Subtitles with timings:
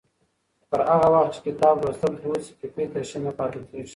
[0.69, 3.89] پر هغه وخت چې کتاب لوستل دود شي، فکري تشې نه پاتې کېږي.